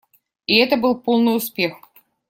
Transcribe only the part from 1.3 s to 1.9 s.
успех.